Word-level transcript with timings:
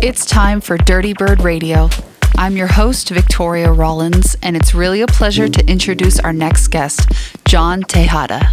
It's 0.00 0.24
time 0.24 0.60
for 0.60 0.76
Dirty 0.78 1.12
Bird 1.12 1.42
Radio. 1.42 1.90
I'm 2.36 2.56
your 2.56 2.68
host, 2.68 3.08
Victoria 3.08 3.72
Rollins, 3.72 4.36
and 4.44 4.56
it's 4.56 4.72
really 4.72 5.00
a 5.00 5.08
pleasure 5.08 5.48
to 5.48 5.66
introduce 5.68 6.20
our 6.20 6.32
next 6.32 6.68
guest, 6.68 7.10
John 7.48 7.82
Tejada. 7.82 8.48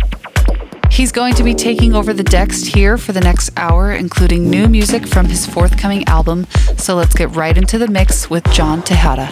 He's 0.90 1.12
going 1.12 1.36
to 1.36 1.44
be 1.44 1.54
taking 1.54 1.94
over 1.94 2.14
the 2.14 2.24
decks 2.24 2.64
here 2.64 2.98
for 2.98 3.12
the 3.12 3.22
next 3.22 3.52
hour, 3.58 3.94
including 3.94 4.50
new 4.50 4.68
music 4.68 5.06
from 5.06 5.28
his 5.28 5.46
forthcoming 5.46 6.04
album. 6.08 6.48
So 6.78 6.96
let's 6.96 7.14
get 7.14 7.36
right 7.36 7.56
into 7.56 7.78
the 7.78 7.88
mix 7.88 8.28
with 8.28 8.44
John 8.52 8.82
Tejada. 8.82 9.32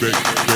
Respect. 0.00 0.49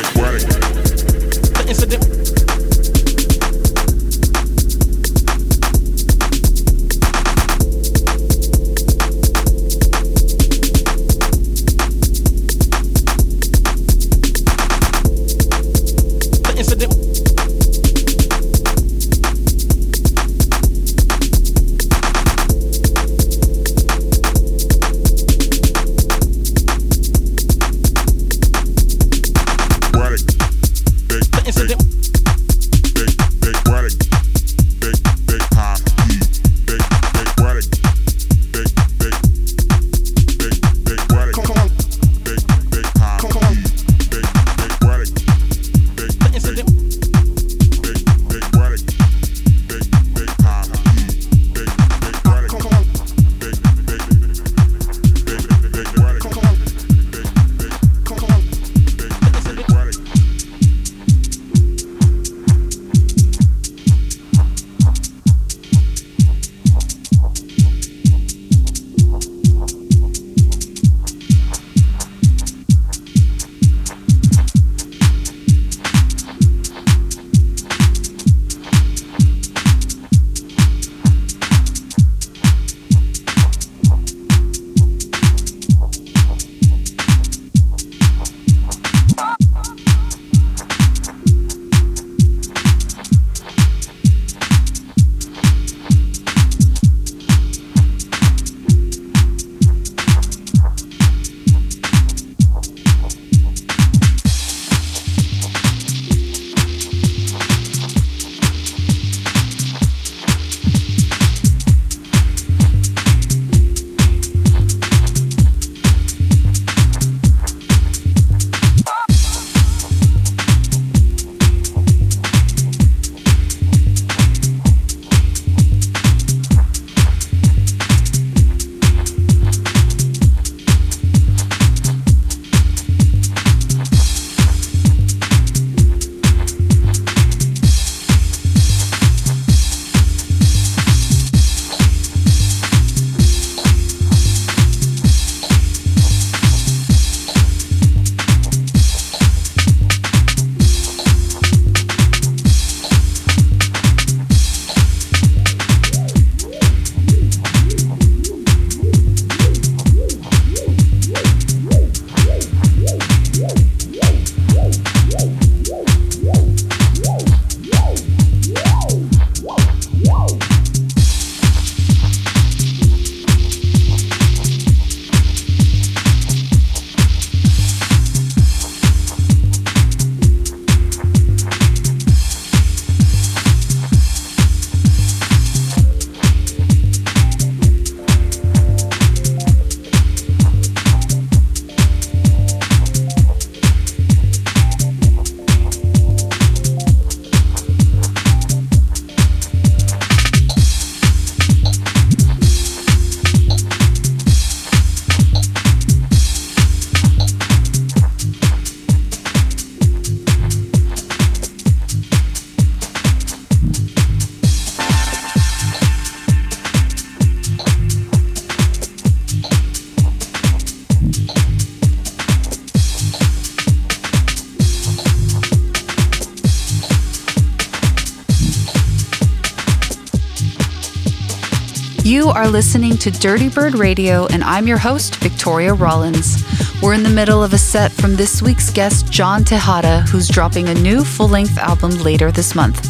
Are 232.35 232.49
listening 232.49 232.97
to 232.97 233.13
Dirty 233.13 233.49
Bird 233.49 233.77
Radio, 233.77 234.27
and 234.27 234.43
I'm 234.43 234.67
your 234.67 234.77
host, 234.77 235.15
Victoria 235.17 235.73
Rollins. 235.73 236.43
We're 236.83 236.95
in 236.95 237.05
the 237.05 237.09
middle 237.09 237.45
of 237.45 237.53
a 237.53 237.59
set 237.59 237.93
from 237.93 238.17
this 238.17 238.43
week's 238.43 238.71
guest, 238.71 239.09
John 239.09 239.45
Tejada, 239.45 240.01
who's 240.01 240.29
dropping 240.29 240.69
a 240.69 240.75
new 240.75 241.05
full 241.05 241.29
length 241.29 241.57
album 241.59 241.93
later 241.99 242.33
this 242.33 242.57
month. 242.57 242.89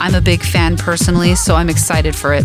I'm 0.00 0.16
a 0.16 0.20
big 0.20 0.42
fan 0.42 0.76
personally, 0.76 1.36
so 1.36 1.54
I'm 1.54 1.70
excited 1.70 2.16
for 2.16 2.34
it. 2.34 2.44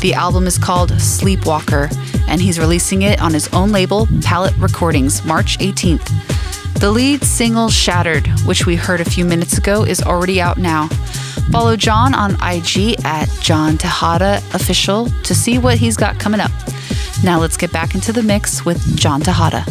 The 0.00 0.12
album 0.12 0.46
is 0.46 0.58
called 0.58 0.90
Sleepwalker, 0.90 1.88
and 2.28 2.38
he's 2.38 2.58
releasing 2.58 3.02
it 3.02 3.22
on 3.22 3.32
his 3.32 3.48
own 3.54 3.72
label, 3.72 4.06
Palette 4.22 4.56
Recordings, 4.58 5.24
March 5.24 5.56
18th. 5.58 6.78
The 6.80 6.90
lead 6.90 7.24
single, 7.24 7.70
Shattered, 7.70 8.26
which 8.44 8.66
we 8.66 8.76
heard 8.76 9.00
a 9.00 9.10
few 9.10 9.24
minutes 9.24 9.56
ago, 9.56 9.84
is 9.84 10.02
already 10.02 10.38
out 10.38 10.58
now. 10.58 10.90
Follow 11.50 11.76
John 11.76 12.14
on 12.14 12.32
IG 12.42 12.96
at 13.04 13.26
John 13.40 13.78
Tejada 13.78 14.42
Official 14.52 15.06
to 15.24 15.34
see 15.34 15.58
what 15.58 15.78
he's 15.78 15.96
got 15.96 16.18
coming 16.18 16.40
up. 16.40 16.50
Now 17.24 17.40
let's 17.40 17.56
get 17.56 17.72
back 17.72 17.94
into 17.94 18.12
the 18.12 18.22
mix 18.22 18.64
with 18.64 18.96
John 18.96 19.20
Tejada. 19.20 19.64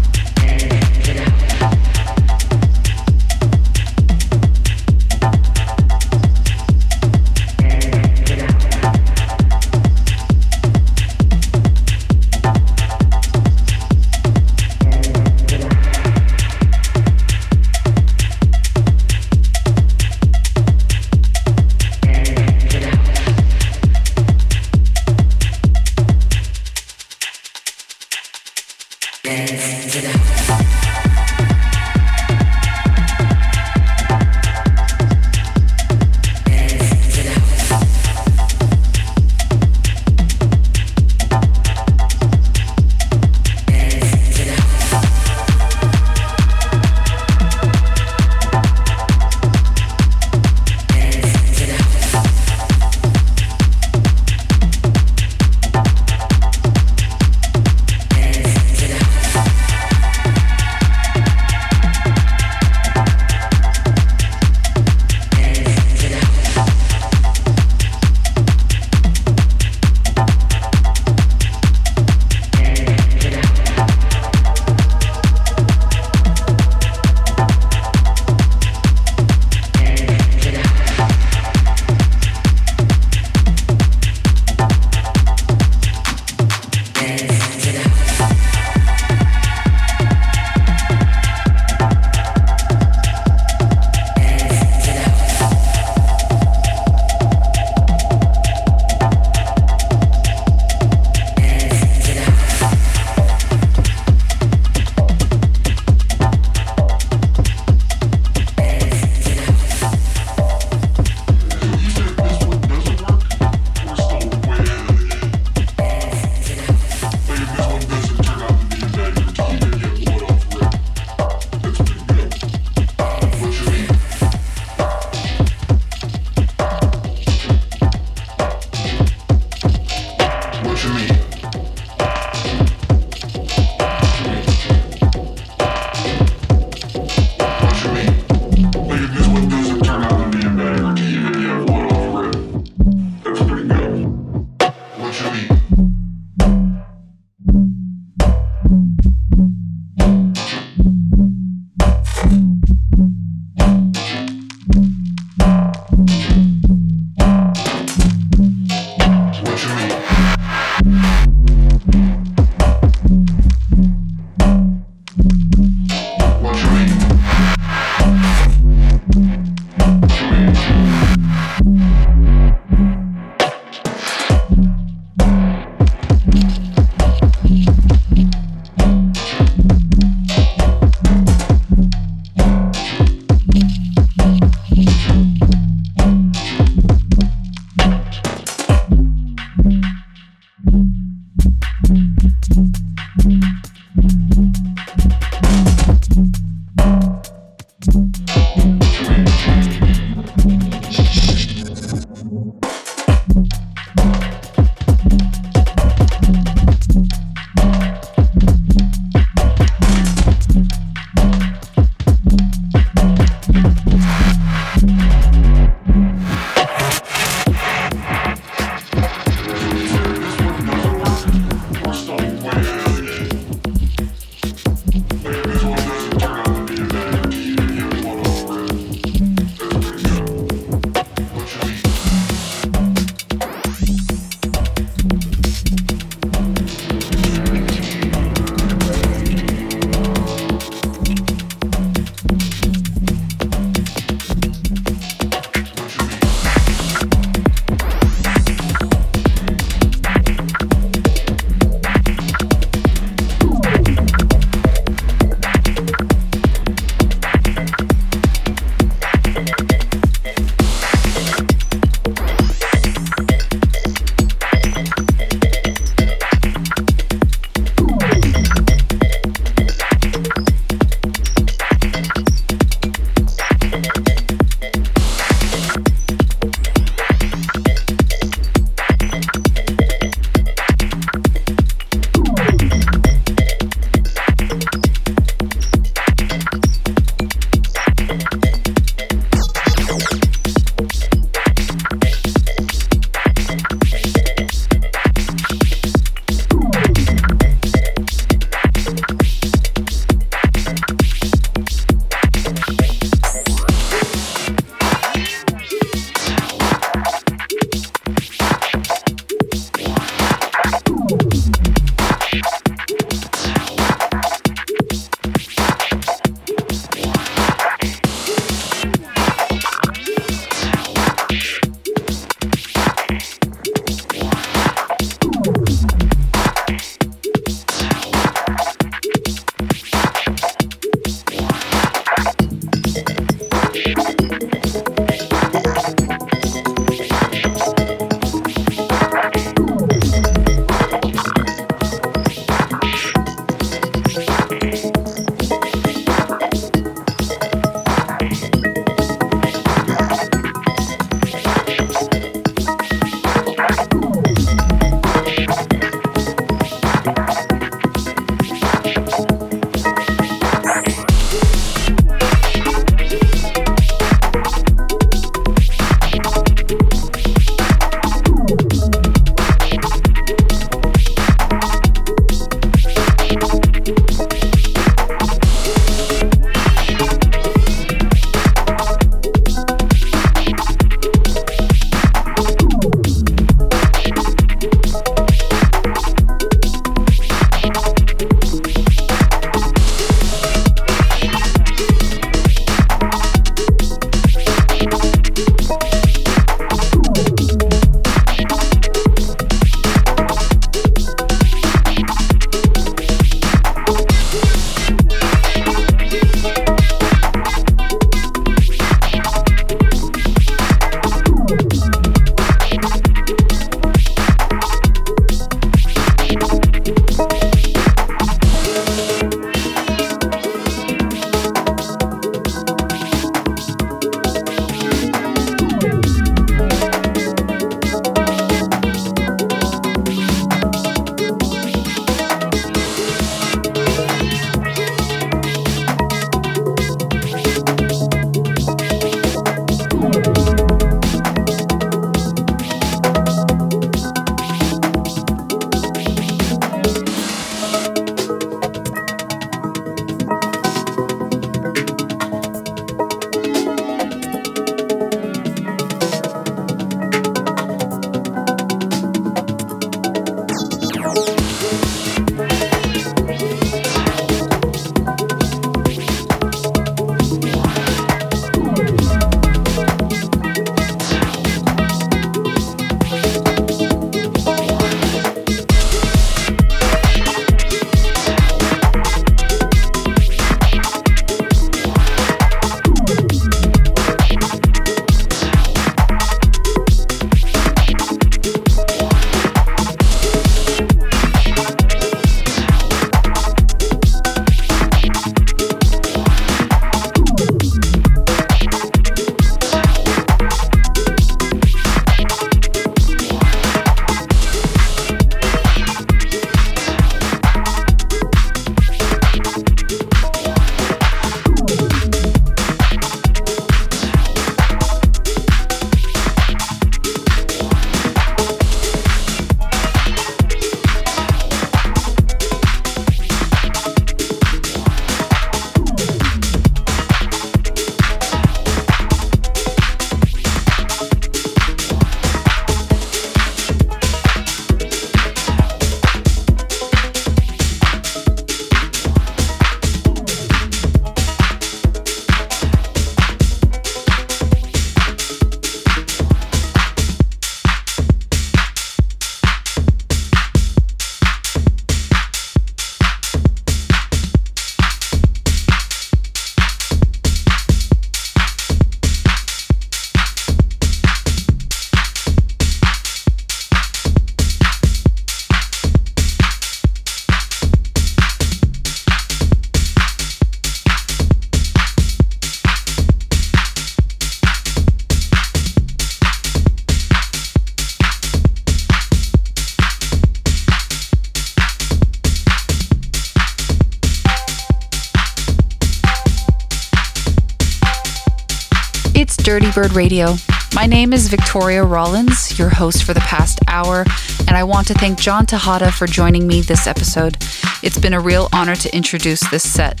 Bird 589.74 589.94
Radio. 589.94 590.36
My 590.72 590.86
name 590.86 591.12
is 591.12 591.26
Victoria 591.26 591.82
Rollins, 591.82 592.56
your 592.56 592.68
host 592.68 593.02
for 593.02 593.12
the 593.12 593.20
past 593.20 593.58
hour, 593.66 594.04
and 594.46 594.56
I 594.56 594.62
want 594.62 594.86
to 594.86 594.94
thank 594.94 595.18
John 595.18 595.46
Tejada 595.46 595.90
for 595.90 596.06
joining 596.06 596.46
me 596.46 596.60
this 596.60 596.86
episode. 596.86 597.36
It's 597.82 597.98
been 597.98 598.14
a 598.14 598.20
real 598.20 598.48
honor 598.52 598.76
to 598.76 598.96
introduce 598.96 599.40
this 599.50 599.68
set. 599.68 600.00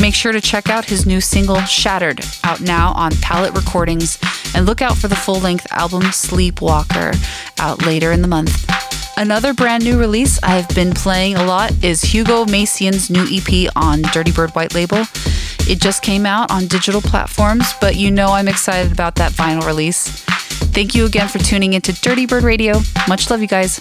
Make 0.00 0.14
sure 0.14 0.32
to 0.32 0.40
check 0.40 0.70
out 0.70 0.86
his 0.86 1.04
new 1.04 1.20
single, 1.20 1.60
Shattered, 1.60 2.24
out 2.44 2.62
now 2.62 2.92
on 2.92 3.12
Palette 3.16 3.54
Recordings, 3.54 4.18
and 4.54 4.64
look 4.64 4.80
out 4.80 4.96
for 4.96 5.08
the 5.08 5.16
full 5.16 5.38
length 5.38 5.66
album, 5.70 6.02
Sleepwalker, 6.12 7.12
out 7.58 7.84
later 7.84 8.12
in 8.12 8.22
the 8.22 8.28
month. 8.28 8.66
Another 9.18 9.52
brand 9.52 9.84
new 9.84 9.98
release 9.98 10.42
I've 10.42 10.68
been 10.74 10.94
playing 10.94 11.36
a 11.36 11.44
lot 11.44 11.72
is 11.84 12.00
Hugo 12.00 12.46
Massien's 12.46 13.10
new 13.10 13.26
EP 13.30 13.70
on 13.76 14.00
Dirty 14.00 14.32
Bird 14.32 14.50
White 14.52 14.72
Label. 14.72 15.04
It 15.70 15.80
just 15.80 16.02
came 16.02 16.26
out 16.26 16.50
on 16.50 16.66
digital 16.66 17.00
platforms, 17.00 17.74
but 17.80 17.94
you 17.94 18.10
know 18.10 18.30
I'm 18.30 18.48
excited 18.48 18.90
about 18.90 19.14
that 19.14 19.30
vinyl 19.30 19.64
release. 19.64 20.08
Thank 20.74 20.96
you 20.96 21.06
again 21.06 21.28
for 21.28 21.38
tuning 21.38 21.74
into 21.74 21.92
Dirty 21.92 22.26
Bird 22.26 22.42
Radio. 22.42 22.80
Much 23.06 23.30
love, 23.30 23.40
you 23.40 23.46
guys. 23.46 23.80